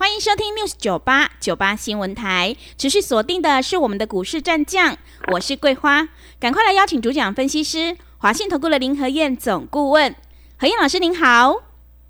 [0.00, 4.96] 欢迎收听 News 九八九八新闻台，持续锁定的是我们的股市战将，
[5.30, 6.08] 我是桂花，
[6.40, 10.16] 赶快来邀请主讲分析师华信投顾的林和燕总顾问，
[10.58, 11.54] 何燕老师您好，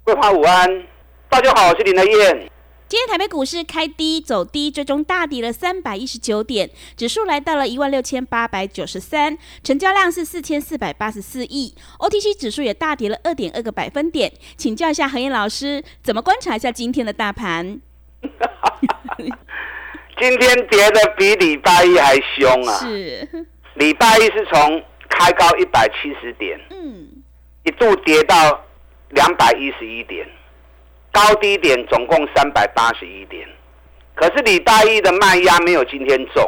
[0.05, 0.87] 桂花午安，
[1.29, 2.49] 大家好，我是林和燕。
[2.89, 14.33] 今天台北股市开低走低，最终大跌了三百一十九点，指数来到了一万六千八百九十三，成交量是四千四百八十四亿，OTC 指数也大跌了二点二个百分点。
[14.57, 17.81] 请教一下何燕老师，怎么观察一下今天的大盘？
[20.21, 22.75] 今天跌的比礼拜一还凶啊！
[22.81, 27.09] 是，礼拜一是从开高一百七十点，嗯，
[27.65, 28.65] 一度跌到
[29.11, 30.27] 两百一十一点。
[31.13, 33.49] 高低点总共三百八十一点，
[34.15, 36.45] 可是礼拜一的卖压没有今天重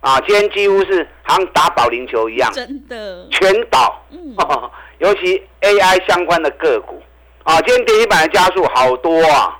[0.00, 0.12] 啊！
[0.12, 4.00] 啊，今天几乎是好像打保龄球一样，真的全倒。
[4.10, 4.36] 嗯，
[4.98, 7.02] 尤其 AI 相关的个股
[7.42, 9.58] 啊，今天跌一板的加速好多啊！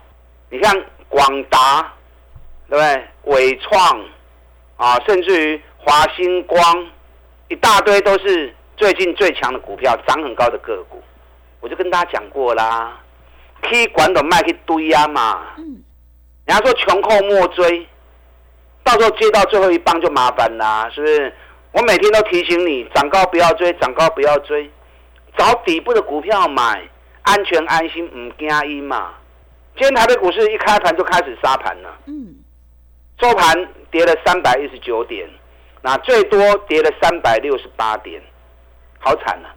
[0.50, 0.72] 你像
[1.12, 1.92] 广达，
[2.70, 3.04] 对不对？
[3.24, 4.00] 伟创
[4.76, 6.58] 啊，甚至于华星光，
[7.48, 11.02] 一大堆都是最近最强的股票，涨很高的个股。
[11.60, 12.98] 我就跟大家讲过啦。
[13.60, 15.84] K 管都卖去堆啊嘛，人
[16.46, 17.86] 家说穷寇莫追，
[18.82, 21.32] 到时候接到最后一棒就麻烦啦，是不是？
[21.72, 24.68] 我每天都提醒你，涨高不要追，涨高不要追，
[25.36, 26.82] 找底部的股票买，
[27.22, 29.12] 安全安心，唔惊一嘛。
[29.76, 32.36] 今天台北股市一开盘就开始杀盘了，嗯，
[33.20, 35.28] 收盘跌了三百一十九点，
[35.80, 38.22] 那最多跌了三百六十八点，
[38.98, 39.54] 好惨啊！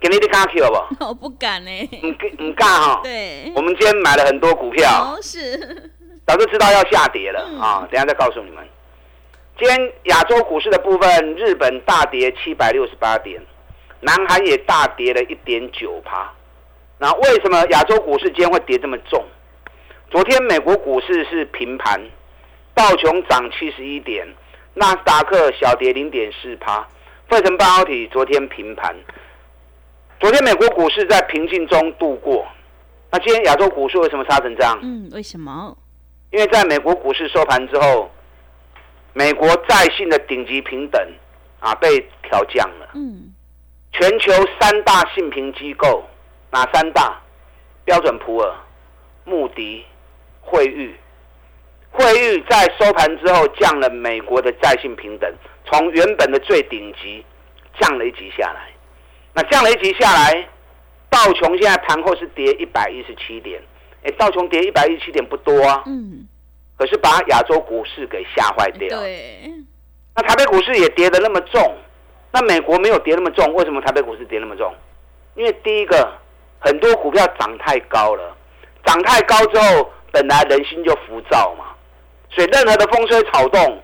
[0.00, 1.04] 给你的敢去好不？
[1.06, 1.70] 我不敢呢。
[2.02, 2.08] 唔
[2.44, 3.00] 唔敢哈。
[3.04, 3.52] 对。
[3.54, 4.90] 我们今天买了很多股票。
[4.90, 5.92] 哦，是。
[6.26, 7.86] 早就知道要下跌了啊！
[7.90, 8.66] 等下再告诉你们。
[9.58, 13.40] 今天亚洲股市的部分，日本大跌七百六十八点，
[14.00, 16.32] 南韩也大跌了一点九趴。
[16.98, 19.24] 那为什么亚洲股市今天会跌这么重？
[20.12, 21.98] 昨天美国股市是平盘，
[22.74, 24.28] 道琼涨七十一点，
[24.74, 26.86] 纳斯达克小跌零点四趴，
[27.30, 28.94] 费城半导体昨天平盘。
[30.20, 32.46] 昨天美国股市在平静中度过，
[33.10, 34.78] 那今天亚洲股市为什么杀成这样？
[34.82, 35.74] 嗯，为什么？
[36.30, 38.10] 因为在美国股市收盘之后，
[39.14, 41.02] 美国在信的顶级平等
[41.58, 42.90] 啊被调降了。
[42.92, 43.32] 嗯，
[43.92, 44.30] 全球
[44.60, 46.04] 三大信评机构
[46.50, 47.18] 哪三大？
[47.86, 48.54] 标准普尔、
[49.24, 49.84] 穆迪、
[50.42, 50.94] 惠誉。
[51.90, 55.30] 惠誉在收盘之后降了美国的债信平等，
[55.66, 57.24] 从原本的最顶级
[57.78, 58.70] 降了一级下来。
[59.34, 60.48] 那降了一级下来，
[61.10, 63.60] 道琼现在盘后是跌一百一十七点，
[64.04, 66.26] 哎，道琼跌一百一十七点不多啊，嗯，
[66.76, 69.00] 可是把亚洲股市给吓坏掉。
[69.00, 69.50] 对，
[70.14, 71.76] 那台北股市也跌得那么重，
[72.32, 74.74] 那美国没有跌那么重，为什么台北股市跌那么重？
[75.34, 76.10] 因为第一个，
[76.58, 78.36] 很多股票涨太高了，
[78.84, 81.74] 涨太高之后，本来人心就浮躁嘛，
[82.30, 83.82] 所以任何的风吹草动，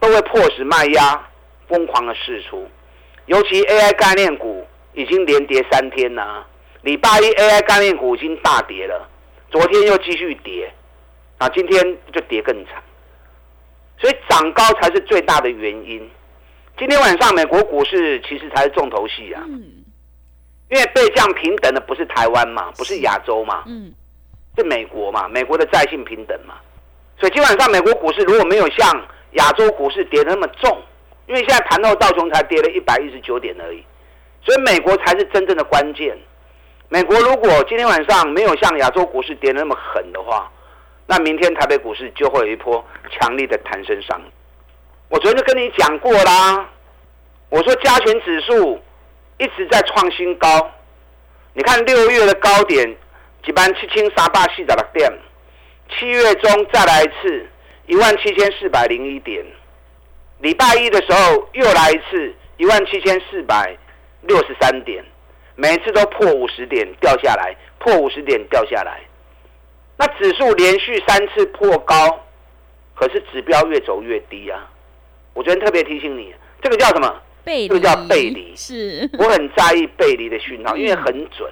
[0.00, 1.28] 都会迫使卖压
[1.68, 2.66] 疯狂的释出，
[3.26, 4.66] 尤其 AI 概念股。
[4.94, 6.44] 已经连跌三天了，
[6.82, 9.08] 礼拜一 AI 概念股已经大跌了，
[9.48, 10.68] 昨天又继续跌，
[11.36, 12.82] 啊，今天就跌更惨，
[14.00, 16.10] 所以涨高才是最大的原因。
[16.76, 19.44] 今天晚上美国股市其实才是重头戏啊，
[20.70, 23.92] 因为被降平等的不是台湾嘛，不是亚洲嘛，嗯，
[24.58, 26.54] 是美国嘛，美国的在性平等嘛，
[27.16, 30.76] 所以今晚上美国股市如果没有像亚洲股市跌的那么重，
[31.26, 33.84] 因为现在盘后道琼才跌了一百一十九点而已。
[34.42, 36.16] 所以美国才是真正的关键。
[36.88, 40.50] 美国如果今天晚上没有像亚洲股市跌那么狠的话，
[41.06, 44.20] 那明天台北股市就会有一波强力的弹升上。
[45.08, 46.68] 我昨天就跟你讲过啦，
[47.50, 48.80] 我说加权指数
[49.38, 50.48] 一直在创新高。
[51.52, 52.96] 你看六月的高点，
[53.44, 55.12] 几班七千三百四十六点，
[55.90, 57.46] 七月中再来一次
[57.86, 59.44] 一万七千四百零一点，
[60.40, 63.76] 礼拜一的时候又来一次一万七千四百。
[64.22, 65.02] 六十三点，
[65.54, 69.00] 每次都破五十点掉下来，破五十点掉下来。
[69.96, 71.94] 那指数连续三次破高，
[72.96, 74.68] 可是指标越走越低啊！
[75.34, 77.22] 我昨天特别提醒你，这个叫什么？
[77.44, 78.52] 背这个叫背离。
[78.56, 81.48] 是， 我很在意背离的讯号，因为很准。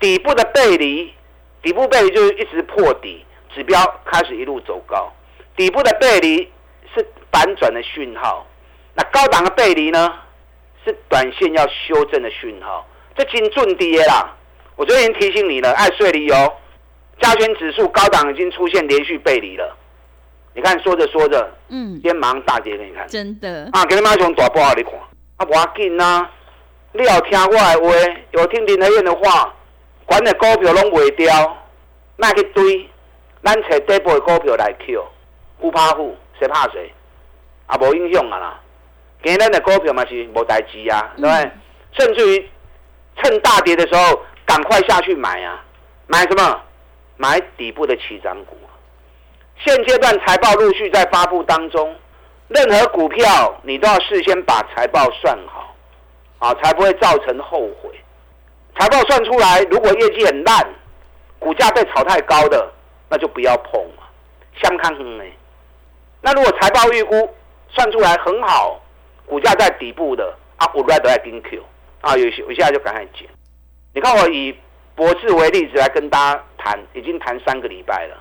[0.00, 1.14] 底部的背离，
[1.62, 3.24] 底部背离就是一直破底，
[3.54, 5.12] 指标开始一路走高。
[5.54, 6.50] 底部的背离
[6.94, 8.46] 是反转的讯号。
[8.94, 10.12] 那高档的背离呢，
[10.84, 14.34] 是短线要修正的讯号，这金准跌啦。
[14.76, 16.52] 我昨天提醒你了，爱睡离哦，
[17.20, 19.76] 加权指数高档已经出现连续背离了。
[20.54, 24.98] 你看说着说着，嗯，今天马上大跌给你看，真的啊，给你马上大波给你看，
[25.36, 26.28] 啊，不要紧呐，
[26.92, 27.74] 你要听我的话，
[28.32, 29.54] 有听林德燕的话，
[30.10, 31.56] 管的股票拢卖掉，
[32.16, 32.90] 那去堆，
[33.44, 35.06] 咱找底部的股票来 Q，
[35.60, 36.92] 不怕虎，谁怕谁？
[37.68, 38.60] 啊，无影响啊啦，
[39.22, 41.50] 今天的股票嘛是无代志啊，对不对？
[41.92, 42.50] 甚至于
[43.18, 45.64] 趁大跌的时候，赶快下去买啊，
[46.08, 46.60] 买什么？
[47.16, 48.56] 买底部的起涨股。
[49.64, 51.94] 现阶段财报陆续在发布当中，
[52.48, 55.72] 任何股票你都要事先把财报算好，
[56.40, 57.90] 啊，才不会造成后悔。
[58.80, 60.66] 财报算出来，如果业绩很烂，
[61.38, 62.72] 股价被炒太高的，
[63.10, 64.04] 那就不要碰嘛。
[64.62, 65.24] 相看很呢。
[66.22, 67.28] 那如果财报预估
[67.68, 68.80] 算出来很好，
[69.26, 71.62] 股价在底部的，啊，我来都在盯 Q，
[72.00, 73.28] 啊，有些我现在就赶快减。
[73.92, 74.56] 你看我以
[74.94, 78.16] 博智为例子来跟大家谈，已经谈三个礼拜了。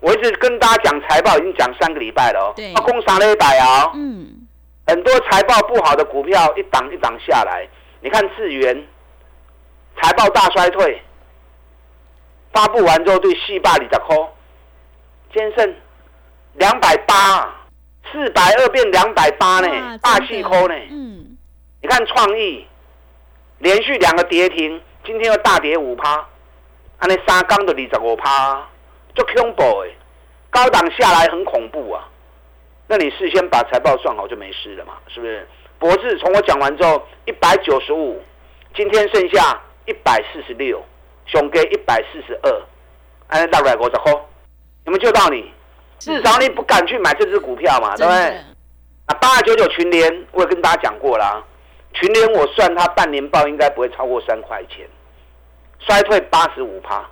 [0.00, 2.52] 我一直跟大家讲财报，已经讲三个礼拜了哦。
[2.56, 2.74] 对。
[2.74, 3.92] 攻杀了一百啊。
[3.94, 4.26] 嗯。
[4.84, 7.68] 很多财报不好的股票一档一档下来，
[8.00, 8.84] 你看智源
[10.02, 11.00] 财报大衰退，
[12.52, 14.28] 发布完之后对细霸里的扣，
[15.32, 15.74] 先生
[16.54, 17.48] 两百八，
[18.10, 20.74] 四百二变两百八呢，大细扣呢。
[20.90, 21.38] 嗯。
[21.80, 22.66] 你看创意
[23.58, 26.26] 连续两个跌停，今天又大跌五趴，
[26.98, 28.68] 安尼三缸的二十五趴。
[29.14, 29.94] 就恐怖诶，
[30.48, 32.08] 高档下来很恐怖啊！
[32.86, 35.46] 那你事先把财报算好就没事了嘛，是不是？
[35.78, 38.22] 博智从我讲完之后，一百九十五，
[38.74, 40.82] 今天剩下一百四十六，
[41.26, 42.62] 熊给一百四十二，
[43.28, 45.52] 哎，大概五十块，有没有救到你？
[45.98, 48.20] 至少你不敢去买这只股票嘛，对不对？
[49.06, 51.42] 啊，八二九九群联，我也跟大家讲过啦，
[51.94, 54.86] 群联我算它半年报应该不会超过三块钱，
[55.78, 57.08] 衰退八十五趴。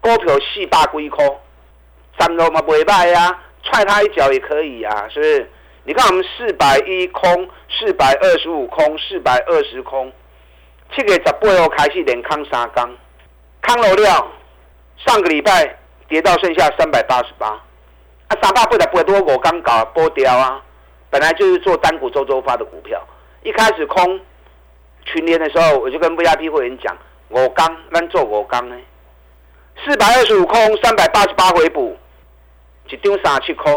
[0.00, 1.26] 股票四百几块，
[2.18, 5.50] 三楼嘛不卖呀，踹他一脚也可以啊，是不是？
[5.84, 10.12] 你看我们四百一空，四百二十五空，四百二十空，
[10.92, 12.90] 七月十八号开始连康三缸，
[13.62, 14.28] 康楼料
[14.96, 15.76] 上个礼拜
[16.08, 20.62] 跌到剩下三百八十八，啊，三百八十八多我刚搞波掉啊，
[21.10, 23.02] 本来就是做单股周周发的股票，
[23.42, 24.20] 一开始空
[25.04, 26.96] 群联的时候，我就跟 VIP 会员讲，
[27.28, 28.76] 我刚咱做我刚呢。
[29.84, 31.96] 四百二十五空，三百八十八回补，
[32.88, 33.72] 一张三七块，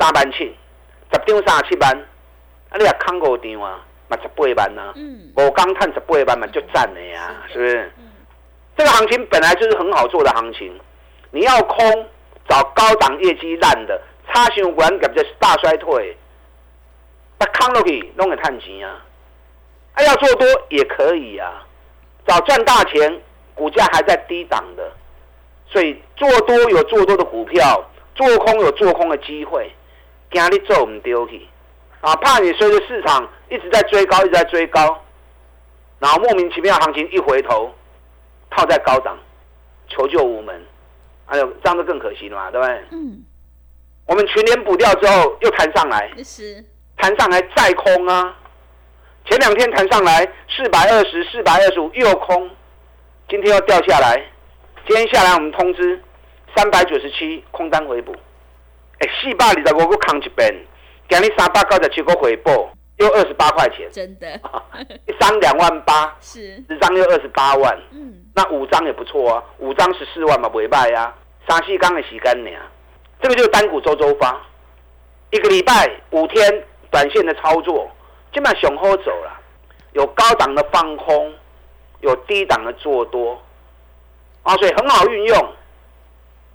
[0.00, 0.56] 三万七，
[1.12, 1.92] 十张三十七万，
[2.70, 3.80] 啊，你也空五张啊，
[4.12, 4.94] 嘛十八万啊，
[5.36, 7.92] 五刚赚十八万嘛就赚了呀，是不是？
[8.76, 10.78] 这个行情本来就是很好做的行情，
[11.30, 12.06] 你要空
[12.48, 16.16] 找高档业绩烂的，差上管感觉大衰退，
[17.38, 19.02] 那空落去弄个探钱啊，
[19.94, 21.66] 啊要做多也可以啊，
[22.26, 23.20] 找赚大钱，
[23.54, 24.92] 股价还在低档的。
[25.66, 27.82] 所以做多有做多的股票，
[28.14, 29.70] 做空有做空的机会，
[30.30, 31.46] 惊你做唔丢去
[32.02, 32.14] 啊！
[32.16, 35.02] 怕你随着市场一直在追高，一直在追高，
[35.98, 37.72] 然后莫名其妙行情一回头，
[38.50, 39.16] 套在高档，
[39.88, 40.62] 求救无门，
[41.24, 42.50] 还有这样就更可惜了嘛？
[42.50, 42.84] 对不对？
[42.90, 43.24] 嗯。
[44.04, 46.62] 我们全年补掉之后又弹上来，是
[46.96, 48.36] 弹上来再空啊！
[49.24, 52.50] 前两天弹上来四百二十四百二十五又空，
[53.28, 54.20] 今天又掉下来。
[54.88, 56.02] 今天下来，我们通知
[56.56, 58.12] 三百九十七空单回补，
[58.98, 60.52] 哎，四百二十五个扛一边，
[61.08, 64.26] 今日三百九十七个回报，又二十八块钱，真的，
[65.06, 66.62] 一张两万八，是。
[66.68, 71.14] 十张又二十八万，嗯，那五张也不错啊，五张十四万嘛，不败呀，
[71.46, 72.56] 三四缸的洗干净，
[73.20, 74.40] 这个就是单股周周发，
[75.30, 77.90] 一个礼拜五天短线的操作，
[78.32, 79.40] 基本上雄厚走了，
[79.92, 81.34] 有高档的放空，
[82.00, 83.40] 有低档的做多。
[84.42, 85.52] 啊，所以很好运用，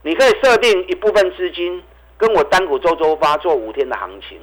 [0.02, 1.82] 你可以设定一部分资金
[2.18, 4.40] 跟我单股周周发做五天的行情。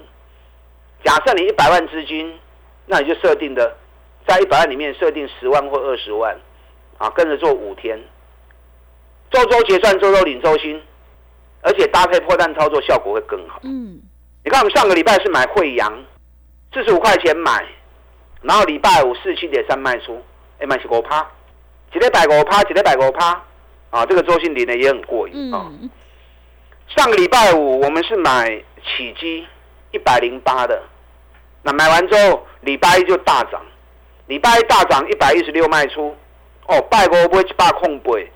[1.04, 2.38] 假设你一百万资金，
[2.86, 3.76] 那你就设定的
[4.26, 6.34] 在一百万里面设定十万或二十万，
[6.98, 7.98] 啊，跟着做五天，
[9.30, 10.80] 周周结算，周周领周薪，
[11.60, 13.60] 而且搭配破蛋操作效果会更好。
[13.64, 14.00] 嗯，
[14.44, 16.04] 你看我们上个礼拜是买惠阳，
[16.72, 17.66] 四十五块钱买，
[18.40, 20.22] 然后礼拜五四七点三卖出，
[20.58, 21.26] 哎，买是五趴。
[21.92, 23.40] 几礼百五趴，几礼百五趴，
[23.90, 25.70] 啊，这个周信领的也很过瘾啊。
[26.88, 29.46] 上个礼拜五我们是买起基
[29.90, 30.82] 一百零八的，
[31.62, 33.60] 那买完之后礼拜一就大涨，
[34.26, 36.14] 礼拜一大涨一百一十六卖出，
[36.66, 38.30] 哦，拜五不会一百空杯，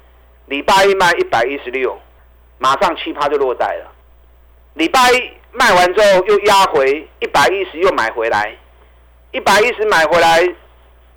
[0.47, 1.99] 礼拜一卖一百一十六，
[2.59, 3.93] 马上七趴就落袋了。
[4.75, 8.57] 礼拜一卖完之后又压回一百一十，又买回来，
[9.33, 10.43] 一百一十买回来，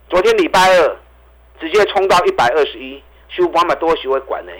[0.09, 0.97] 昨天礼拜二
[1.59, 4.51] 直接冲到一百二十一，修八百多学会管呢。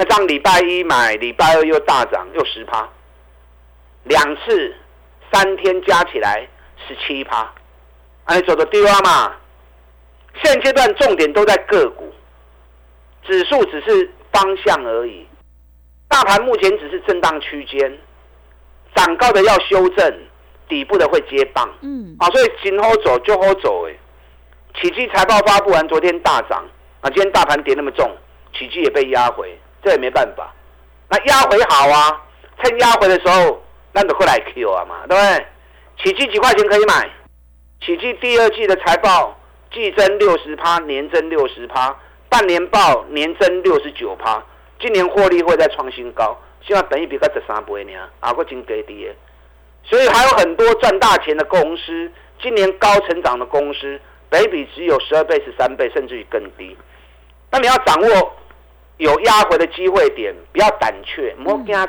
[0.00, 2.88] 那这样礼拜一买，礼拜二又大涨，又十趴，
[4.04, 4.74] 两次
[5.30, 6.48] 三天加起来
[6.88, 7.52] 十七趴，
[8.24, 9.36] 哎，走的丢啊嘛！
[10.42, 12.10] 现阶段重点都在个股，
[13.26, 15.26] 指数只是方向而已，
[16.08, 17.98] 大盘目前只是震荡区间，
[18.94, 20.18] 涨高的要修正，
[20.66, 23.92] 底部的会接棒，嗯，啊，所以今后走就好走哎。
[24.80, 26.64] 奇迹财报发布完，昨天大涨，
[27.02, 28.10] 啊，今天大盘跌那么重，
[28.54, 29.54] 奇迹也被压回。
[29.82, 30.52] 这也没办法，
[31.08, 32.22] 那压回好啊，
[32.62, 35.46] 趁压回的时候，那就过来 Q 啊嘛，对不对？
[36.02, 37.08] 起基几块钱可以买？
[37.80, 39.34] 起基第二季的财报
[39.72, 41.96] 季增六十趴，年增六十趴，
[42.28, 44.42] 半年报年增六十九趴，
[44.78, 49.10] 今年获利会再创新高，希望等一比个十三倍呢，啊，个真给低
[49.82, 56.76] 所以还有很多赚大钱的公司，今年高成长的公司，北比只有十二倍、十三倍，甚至于更低。
[57.50, 58.36] 那你要掌握。
[59.00, 61.86] 有压回的机会点，不要胆怯，莫惊到。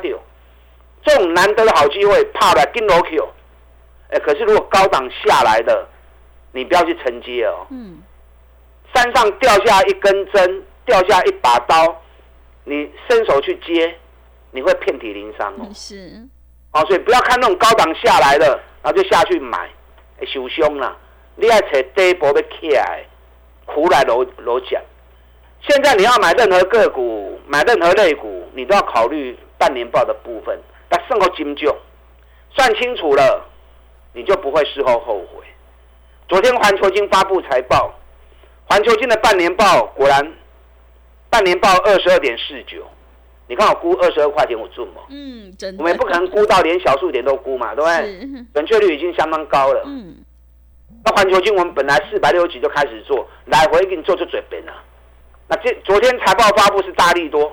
[1.04, 3.28] 这种难得的好机会，怕来跟 Q。
[4.10, 5.86] 哎，可是如果高档下来的，
[6.52, 7.66] 你不要去承接哦。
[7.70, 8.02] 嗯。
[8.94, 12.00] 山上掉下一根针，掉下一把刀，
[12.64, 13.94] 你伸手去接，
[14.50, 15.68] 你会遍体鳞伤哦。
[15.74, 16.26] 是。
[16.72, 18.46] 哦，所以不要看那种高档下来的，
[18.82, 19.68] 然后就下去买，
[20.26, 20.96] 受伤了。
[21.36, 23.04] 你要找底部要起来，
[23.66, 24.80] 苦来落落脚。
[25.68, 30.58] 现在你要买任何个股，买任何类股，你都要考虑半年报的部分。
[30.88, 31.74] 但胜后金就，
[32.50, 33.46] 算清楚了，
[34.12, 35.44] 你就不会事后后悔。
[36.28, 37.94] 昨天环球金发布财报，
[38.64, 40.32] 环球金的半年报果然，
[41.30, 42.84] 半年报二十二点四九，
[43.46, 45.02] 你看我估二十二块钱我准吗？
[45.10, 45.82] 嗯，真的。
[45.82, 48.44] 我们不可能估到连小数点都估嘛，对不对？
[48.52, 49.84] 准确率已经相当高了。
[49.86, 50.16] 嗯。
[51.04, 54.61] 那环球金我们本来四百六十几就开始做，来回给你做出准备了。
[55.52, 57.52] 那这昨天财报发布是大力多，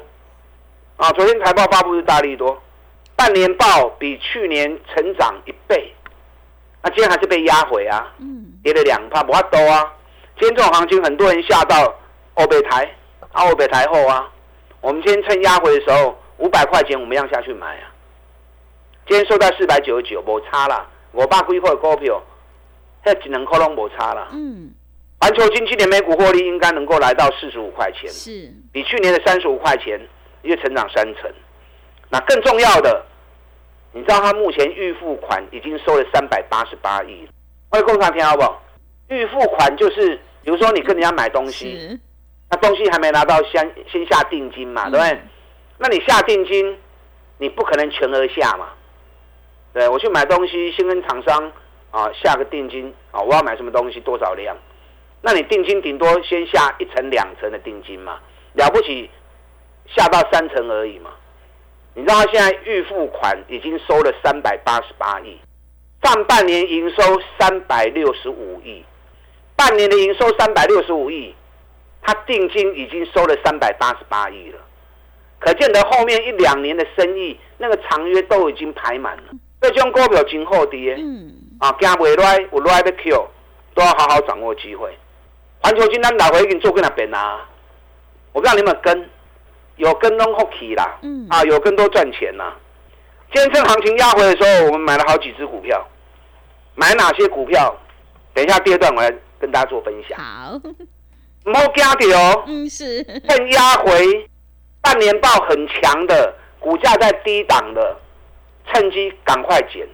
[0.96, 2.58] 啊，昨天财报发布是大力多，
[3.14, 5.94] 半年报比去年成长一倍，
[6.82, 8.08] 那今天还是被压回啊，
[8.64, 9.94] 跌了两帕，不怕多啊。
[10.40, 11.94] 今天这种行情，很多人下到
[12.36, 12.90] 欧北台，
[13.34, 14.30] 啊欧北台后啊，
[14.80, 17.92] 我们今天趁压回的时候，五百块钱我们要下去买啊。
[19.10, 20.88] 今天收在四百九十九，无差啦。
[21.12, 22.24] 我爸规划股票，
[23.04, 24.30] 那只能可能无差啦。
[24.32, 24.74] 嗯。
[25.20, 30.00] 环球金今年每股获利应该能够来到四十五块钱，是比去年的三十五块钱，
[30.44, 31.30] 又成长三成。
[32.10, 33.06] 那更重要的，
[33.92, 37.28] 你知道他目前预付款已经收了三百八十八亿。
[37.70, 38.64] 各位工厂听好不好？
[39.10, 42.00] 预付款就是，比如说你跟人家买东西，
[42.50, 45.22] 那东西还没拿到，先先下定金嘛，对不对？
[45.78, 46.78] 那你下定金，
[47.38, 48.70] 你不可能全额下嘛。
[49.74, 51.52] 对我去买东西，先跟厂商
[51.92, 54.56] 啊下个定金啊，我要买什么东西，多少量。
[55.22, 58.20] 那你定金顶多先下一层两层的定金嘛，
[58.54, 59.10] 了不起
[59.88, 61.12] 下到三层而已嘛。
[61.94, 65.38] 你知道他现在预付款已经收了三百八十八亿，
[66.04, 68.86] 上半年营收三百六十五亿，
[69.56, 71.36] 半年的营收三百六十五亿，
[72.02, 74.60] 他定金已经收了三百八十八亿了，
[75.40, 79.24] 可见得后面一两年的生意那个长约都已经排满了。
[79.60, 83.28] 这种股票今后跌，嗯，啊，惊未来有来要 Q，
[83.74, 84.98] 都要好好掌握机会。
[85.62, 87.46] 环球金单打回给你做过那边啊？
[88.32, 89.10] 我不知道你们跟
[89.78, 92.54] 有跟拢好起啦，嗯啊，有更多赚钱呐。
[93.34, 95.86] 今天趁行情压回的时候，我们买了好几只股票。
[96.76, 97.76] 买哪些股票？
[98.34, 100.18] 等一下第二段我来跟大家做分享。
[100.18, 102.44] 好，唔好加掉哦。
[102.48, 103.04] 嗯，是。
[103.04, 104.30] 趁压回，
[104.82, 107.98] 半年报很强的，股价在低档的，
[108.68, 109.88] 趁机赶快减。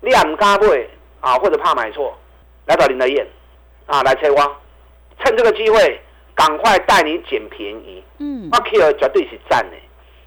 [0.00, 0.86] 你也唔敢买
[1.20, 2.16] 啊，或者怕买错，
[2.66, 3.26] 来找林德燕
[3.86, 4.54] 啊，来采光。
[5.18, 6.00] 趁这个机会，
[6.34, 8.02] 赶快带你捡便宜。
[8.18, 9.76] 嗯，阿 Q 绝对是赞的。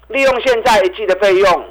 [0.08, 1.64] 利用现在一季的费用，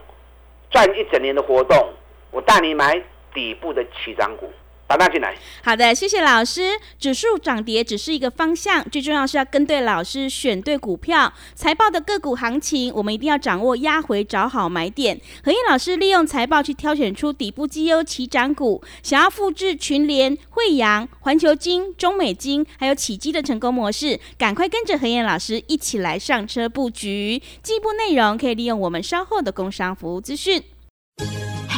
[0.70, 1.94] 赚一整年的活动，
[2.32, 3.02] 我带你买
[3.34, 4.52] 底部的起涨股。
[4.88, 5.36] 把它进来。
[5.64, 6.72] 好的，谢谢老师。
[6.98, 11.32] 指数涨跌只是一个方向，最重要是要跟对老师，选对股票。
[11.54, 15.20] 财报的个股行情，我们一定要掌握压回，找好买点。
[15.44, 18.82] 何燕老师利用财报去挑选出底部绩优起涨股。
[19.04, 27.42] 想要复制群联、惠阳、环球金、中美金还有起基的成功模式，赶快跟着何燕老师一起来上车布局。
[27.62, 30.64] 进一步内容可以利用我们稍后的工商服务资讯。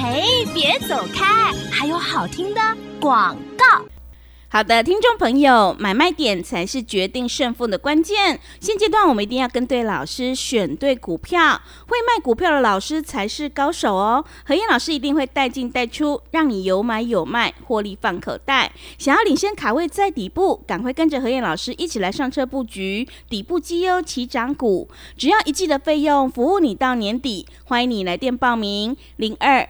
[0.01, 2.61] 嘿，别走开，还有好听的
[3.01, 3.65] 广告。
[4.47, 8.39] 好的，听众朋友，买卖点才是决定胜负的关键。
[8.61, 14.23] 现阶段我们一定要跟对老师，选对股票，会卖股票的老师才是高手哦。
[14.45, 18.71] 何燕老师一定会带进带出，让你有买有卖，获利放口袋。
[18.97, 27.45] 想要领先卡位在底部，赶快跟着何燕老师一起来上车布局底部绩优起涨股，只要一季的费用，服务你到年底。
[27.65, 29.69] 欢迎你来电报名：零二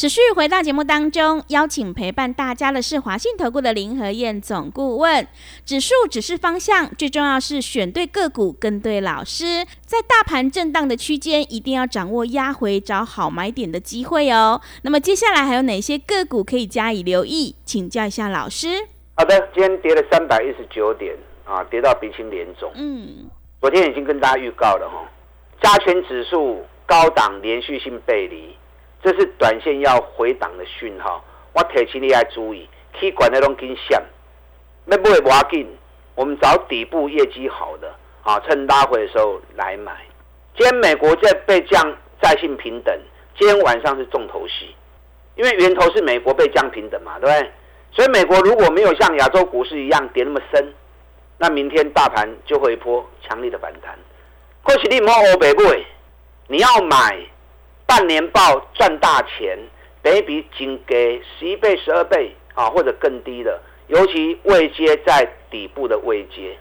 [0.00, 5.28] 持续回到节目当中，邀请陪伴大家的是华信投顾的林和燕总顾问。
[5.66, 9.62] 指数只是方向，最重要是选对个股，跟对老师。
[9.84, 14.62] 在大盘震荡的区间，一定要掌握压回找好买点的机会哦。
[14.84, 17.54] 那么接下来还有哪些个股可以加以留意？
[17.66, 18.68] 请教一下老师。
[19.16, 21.14] 好的，今天跌了三百一十九点
[21.44, 22.72] 啊，跌到鼻青脸肿。
[22.74, 23.28] 嗯，
[23.60, 25.06] 昨天已经跟大家预告了哈，
[25.60, 28.56] 加权指数高档连续性背离，
[29.02, 31.24] 这是短线要回档的讯号。
[31.52, 34.00] 我提醒你要注意，去管那种跟线，
[34.84, 35.66] 那不会挖紧。
[36.14, 39.92] 我们找底部业绩好的啊，趁拉回的时候来买。
[40.56, 42.94] 今天美国在被降在性平等，
[43.38, 44.74] 今天晚上是重头戏，
[45.34, 47.50] 因为源头是美国被降平等嘛，对不对？
[47.92, 50.74] 所以美国如果没有像亚洲股市一样跌那么深，
[51.38, 53.98] 那明天大盘就会一波强烈的反弹。
[54.62, 55.62] 或许你摸欧北不？
[56.48, 57.18] 你要买
[57.90, 59.58] 半年报赚大钱，
[60.00, 66.56] 得比金给十一倍、十二倍啊，或者更低的，尤其未接在底部的未接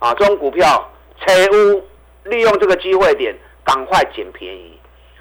[0.00, 1.84] 啊，这种股票，财务
[2.24, 4.76] 利用这个机会点，赶快捡便宜。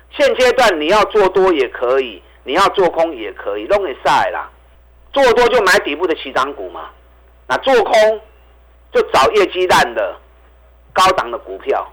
[0.09, 4.49] 现阶段你要做多也可以，你要做空也可以，弄给晒啦。
[5.13, 6.89] 做多就买底部的起涨股嘛，
[7.47, 8.21] 那做空
[8.91, 10.17] 就找业绩烂的
[10.91, 11.87] 高档的股票。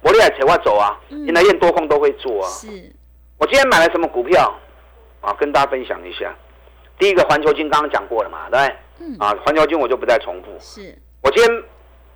[0.00, 0.98] 我厉害，扯我走啊！
[1.08, 2.48] 你来验多空都会做啊。
[2.48, 2.66] 是，
[3.40, 4.54] 我今天买了什么股票
[5.22, 5.32] 啊？
[5.40, 6.32] 跟大家分享一下。
[6.98, 8.76] 第一个环球金刚刚讲过了嘛，对不对？
[9.00, 9.16] 嗯。
[9.18, 10.54] 啊，环球金我就不再重复。
[10.60, 10.94] 是。
[11.22, 11.64] 我今天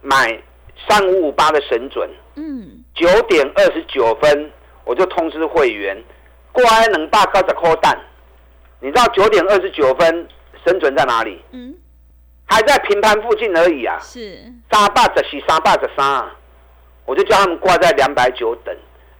[0.03, 0.39] 买
[0.87, 2.09] 三五五八的神准。
[2.35, 2.85] 嗯。
[2.95, 4.51] 九点二十九分，
[4.85, 5.97] 我就通知会员，
[6.53, 7.99] 过来能大高十块蛋。
[8.81, 10.29] 你知道九点二十九分？
[10.67, 11.43] 神准在哪里？
[11.53, 11.75] 嗯，
[12.47, 13.99] 还在平盘附近而已啊。
[14.01, 14.39] 是
[14.71, 16.25] 三八十四，三八十三，
[17.07, 18.75] 我就叫他们挂在两百九等。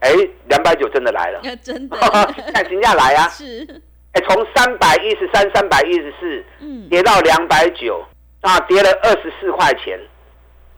[0.05, 0.11] 哎，
[0.49, 1.97] 两百九真的来了， 真的，
[2.53, 3.27] 看评价来啊。
[3.33, 3.65] 是，
[4.13, 8.05] 哎，从三百一十三、三百一十四，嗯，跌到两百九，
[8.41, 9.99] 啊，跌了二十四块钱，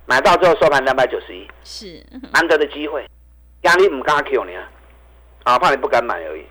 [0.05, 3.05] 买到之后收盘两百九十一，是难得的机会。
[3.63, 4.69] 压力唔敢 Q 你啊，
[5.43, 6.45] 啊，怕你不敢买而已。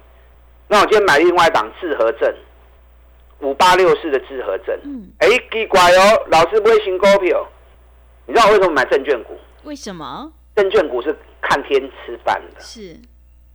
[0.69, 2.35] 那我今天买另外一档智和证。
[3.41, 4.75] 五八六四的智和证，
[5.19, 7.47] 哎，奇怪哦，老师不会行股票，
[8.27, 9.39] 你知道我为什么买证券股？
[9.65, 10.33] 为什么？
[10.55, 11.15] 证券股是
[11.49, 12.97] 看天吃饭的，是，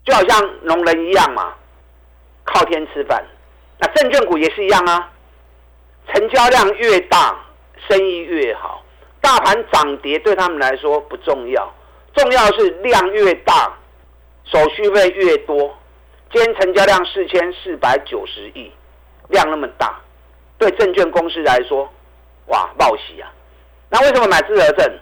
[0.06, 1.54] 就好像农人一样嘛，
[2.46, 3.24] 靠天吃饭。
[3.80, 5.12] 那证券股也是一样啊，
[6.08, 7.38] 成交量越大，
[7.90, 8.84] 生意越好。
[9.20, 11.74] 大盘涨跌对他们来说不重要，
[12.14, 13.74] 重要是量越大，
[14.46, 15.78] 手续费越多。
[16.32, 18.72] 今天成交量四千四百九十亿。
[19.28, 19.98] 量那么大，
[20.58, 21.90] 对证券公司来说，
[22.48, 23.32] 哇，报喜啊！
[23.90, 25.00] 那为什么买智和证？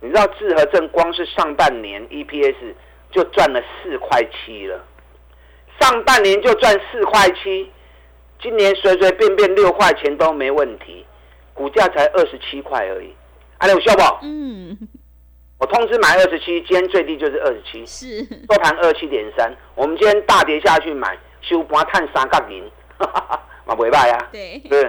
[0.00, 2.74] 你知道智和证光是上半年 EPS
[3.10, 4.82] 就赚了四块七了，
[5.80, 7.70] 上半年就赚四块七，
[8.40, 11.04] 今年随随便便六块钱都没问题，
[11.52, 13.14] 股价才二十七块而已。
[13.58, 14.02] 阿有笑不？
[14.22, 14.78] 嗯，
[15.58, 19.54] 我通知买二十七，今天最低就是二十七，是收盘二七点三。
[19.74, 22.64] 我们今天大跌下去买，收盘探三角零。
[23.00, 24.82] 啊，尾巴呀，对，对，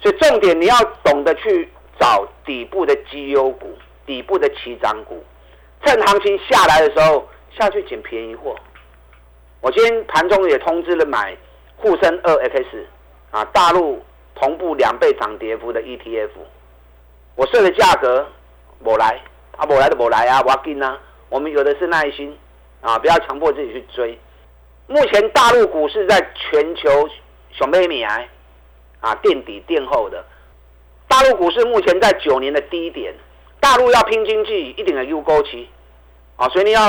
[0.00, 3.76] 所以重点你要懂得去找底部的绩优股、
[4.10, 5.22] 底部的起涨股，
[5.84, 8.56] 趁行情下来的时候下去捡便宜货。
[9.60, 11.36] 我今天盘中也通知了买
[11.76, 12.88] 沪深二 X
[13.30, 14.02] 啊，大陆
[14.34, 16.30] 同步两倍涨跌幅的 ETF，
[17.36, 18.26] 我设的价格
[18.80, 19.20] 我来
[19.56, 22.36] 啊，我来的我来啊，我跟啊，我们有的是耐心
[22.80, 24.18] 啊，不要强迫自己去追。
[24.88, 27.08] 目前大陆股市在全球。
[27.52, 28.22] 小妹妹啊，
[29.00, 30.24] 啊垫底垫后的，
[31.08, 33.12] 大陆股市目前在九年的低点，
[33.60, 35.68] 大陆要拼经济，一定要有勾期
[36.36, 36.88] 啊，所以你要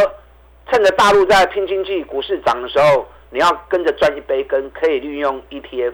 [0.71, 5.93] 趁着大陆在拼经济、股市涨的时候，你要跟着赚一杯羹，可以利用 ETF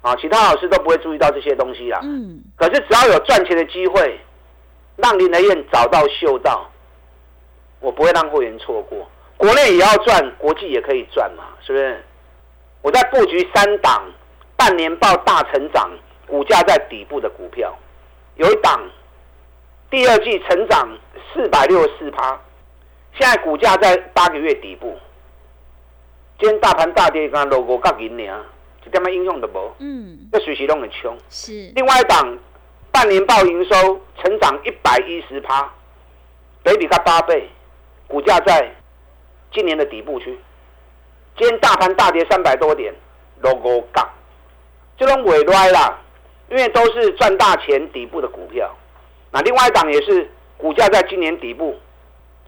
[0.00, 0.16] 啊。
[0.16, 2.00] 其他老师都不会注意到这些东西啦。
[2.02, 2.42] 嗯。
[2.56, 4.18] 可是只要有赚钱的机会，
[4.96, 6.70] 让林德燕找到、嗅到，
[7.80, 9.06] 我不会让会员错过。
[9.36, 12.02] 国内也要赚，国际也可以赚嘛，是不是？
[12.80, 14.02] 我在布局三档
[14.56, 15.90] 半年报大成长、
[16.26, 17.76] 股价在底部的股票，
[18.36, 18.80] 有一档。
[19.94, 20.88] 第二季成长
[21.32, 22.36] 四百六十四趴，
[23.16, 24.98] 现在股价在八个月底部。
[26.36, 28.44] 今天大盘大跌，刚 logo 刚赢你啊，
[28.84, 29.72] 一点么应用都无。
[29.78, 31.16] 嗯，这随时都很穷。
[31.30, 31.70] 是。
[31.76, 32.36] 另外一档
[32.90, 35.72] 半年报营收成长一百一十趴，
[36.64, 37.48] 北比它八倍，
[38.08, 38.68] 股价在
[39.52, 40.36] 今年的底部区。
[41.38, 42.92] 今天大盘大跌三百多点
[43.42, 44.10] ，logo 杠，
[44.98, 45.96] 这种尾歪啦，
[46.50, 48.68] 因为都是赚大钱底部的股票。
[49.34, 51.76] 那另外一档也是股价在今年底部，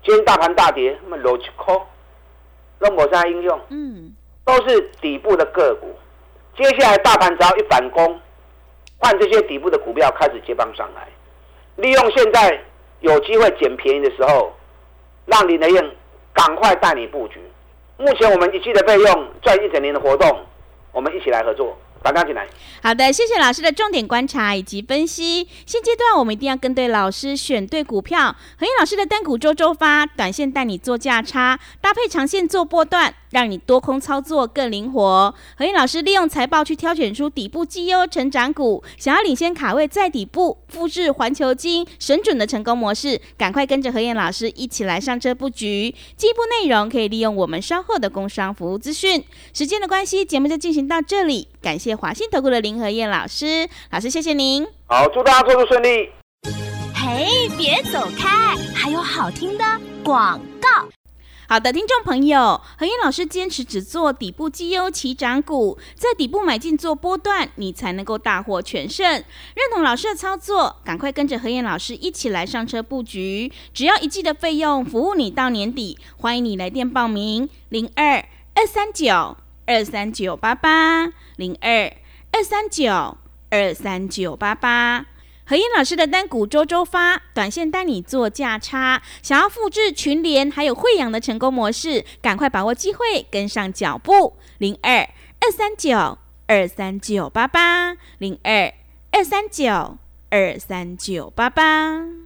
[0.04, 1.82] 今天大盘大跌，那么逻辑科，
[2.78, 5.92] 那我在应用，嗯，都是底部的个股。
[6.56, 8.20] 接下来大盘只要一反攻，
[8.98, 11.08] 换这些底部的股票开始接棒上来，
[11.74, 12.56] 利用现在
[13.00, 14.52] 有机会捡便宜的时候，
[15.24, 15.90] 让林德燕
[16.32, 17.40] 赶快带你布局。
[17.96, 20.38] 目前我们一季的费用赚一整年的活动，
[20.92, 21.76] 我们一起来合作。
[22.26, 22.46] 进来。
[22.82, 25.48] 好的，谢谢老师的重点观察以及分析。
[25.66, 28.34] 现阶段我们一定要跟对老师，选对股票。
[28.58, 33.14] 何燕老师的单股周周发，短线带你做价差，搭配长线做波段。
[33.30, 35.34] 让你多空操作更灵活。
[35.58, 45.94] 何燕老师利用财报去挑选出底部绩优成长股，想要领先卡位在底部，复制环球金神准的成功模式，赶快跟着何燕老师一起来上车布局。
[46.16, 49.22] 进一步内容可以利用我们稍后的工商服务资讯。
[49.52, 51.48] 时间的关系，节目就进行到这里。
[51.60, 54.66] 感谢华信投顾的林和燕老师，老师谢谢您。
[54.86, 56.10] 好，祝大家操作顺利。
[56.94, 59.64] 嘿，别走开，还有好听的
[60.02, 60.88] 广告。
[61.48, 69.06] 好的，听众朋友，何燕老师坚持只做底部绩优起涨股，在底部买进做波段，你才能够大获全胜。
[69.06, 75.96] 认同老师的操作，赶快跟着何燕老师一起来上车布局，只要一季的费用，服务你到年底。
[76.16, 81.92] 欢迎你来电报名：零二二三九二三九八八零二
[82.32, 83.18] 二三九
[83.50, 85.06] 二三九八八。
[85.44, 89.00] 何燕老师的单股周周发，短线带你做价差。
[89.22, 94.36] 想要复制群联还有惠阳的成功模式，赶快把握机会，跟上脚步。
[94.58, 95.08] 零二
[95.40, 98.72] 二三九二三九八八，零二
[99.12, 99.98] 二三九
[100.30, 102.25] 二三九八八。